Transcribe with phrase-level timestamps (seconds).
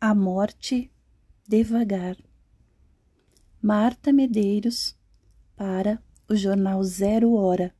[0.00, 0.92] A morte
[1.44, 2.16] devagar.
[3.60, 4.96] Marta Medeiros
[5.56, 7.74] para o jornal Zero Hora,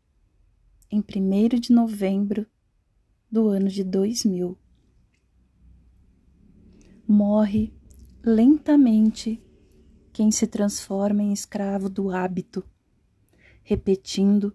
[0.91, 2.45] em 1 de novembro
[3.31, 4.59] do ano de 2000.
[7.07, 7.73] Morre
[8.25, 9.41] lentamente
[10.13, 12.65] quem se transforma em escravo do hábito,
[13.63, 14.53] repetindo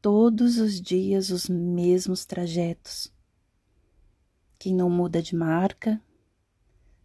[0.00, 3.12] todos os dias os mesmos trajetos.
[4.60, 6.00] Quem não muda de marca,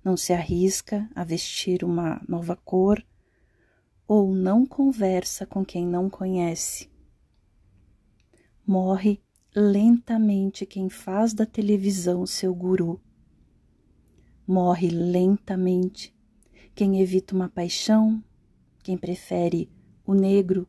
[0.08, 3.06] não se arrisca a vestir uma nova cor
[4.08, 6.90] ou não conversa com quem não conhece.
[8.66, 9.22] Morre
[9.54, 13.02] lentamente quem faz da televisão seu guru.
[14.48, 16.16] Morre lentamente
[16.74, 18.24] quem evita uma paixão,
[18.82, 19.70] quem prefere
[20.06, 20.66] o negro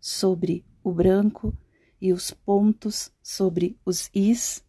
[0.00, 1.52] sobre o branco
[2.00, 4.64] e os pontos sobre os is,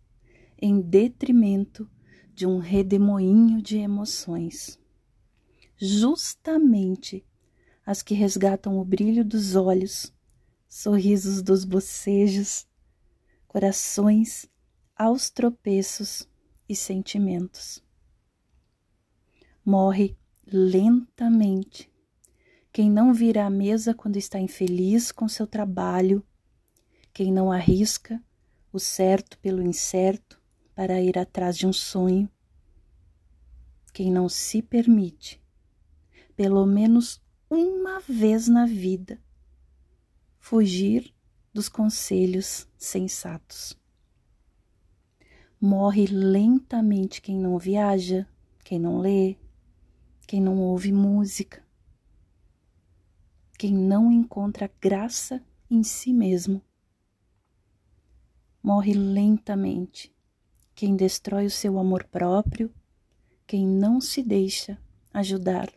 [0.60, 1.88] em detrimento
[2.38, 4.80] de um redemoinho de emoções.
[5.76, 7.26] Justamente
[7.84, 10.14] as que resgatam o brilho dos olhos,
[10.70, 12.68] sorrisos dos bocejos,
[13.48, 14.48] corações
[14.96, 16.30] aos tropeços
[16.70, 17.84] e sentimentos.
[19.66, 21.92] Morre lentamente
[22.72, 26.24] quem não vira à mesa quando está infeliz com seu trabalho,
[27.12, 28.24] quem não arrisca
[28.72, 30.37] o certo pelo incerto,
[30.78, 32.30] para ir atrás de um sonho.
[33.92, 35.42] Quem não se permite,
[36.36, 39.20] pelo menos uma vez na vida,
[40.38, 41.12] fugir
[41.52, 43.76] dos conselhos sensatos.
[45.60, 48.28] Morre lentamente quem não viaja,
[48.64, 49.36] quem não lê,
[50.28, 51.66] quem não ouve música,
[53.58, 56.62] quem não encontra graça em si mesmo.
[58.62, 60.16] Morre lentamente
[60.78, 62.72] quem destrói o seu amor próprio,
[63.48, 64.78] quem não se deixa
[65.12, 65.74] ajudar.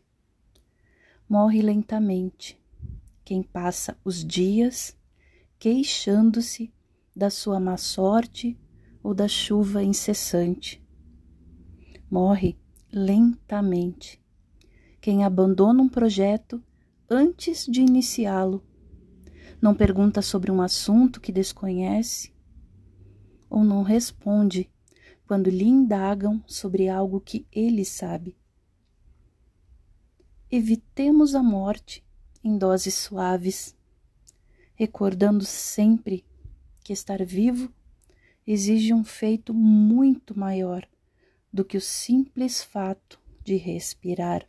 [1.26, 2.60] Morre lentamente
[3.24, 4.94] quem passa os dias
[5.58, 6.70] queixando-se
[7.16, 8.60] da sua má sorte
[9.02, 10.86] ou da chuva incessante.
[12.10, 12.58] Morre
[12.92, 14.22] lentamente
[15.00, 16.62] quem abandona um projeto
[17.08, 18.62] antes de iniciá-lo,
[19.62, 22.34] não pergunta sobre um assunto que desconhece
[23.48, 24.70] ou não responde
[25.30, 28.36] quando lhe indagam sobre algo que ele sabe.
[30.50, 32.04] Evitemos a morte
[32.42, 33.76] em doses suaves,
[34.74, 36.26] recordando sempre
[36.82, 37.72] que estar vivo
[38.44, 40.84] exige um feito muito maior
[41.52, 44.44] do que o simples fato de respirar.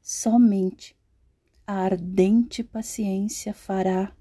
[0.00, 0.96] Somente
[1.66, 4.16] a ardente paciência fará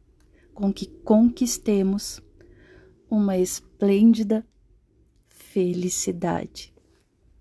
[0.54, 2.22] com que conquistemos
[3.10, 4.46] uma esplêndida
[5.58, 6.72] felicidade.